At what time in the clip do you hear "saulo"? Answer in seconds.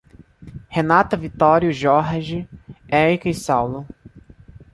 3.35-3.85